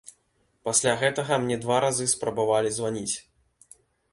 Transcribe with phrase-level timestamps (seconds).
[0.69, 3.15] Пасля гэтага мне два разы спрабавалі званіць.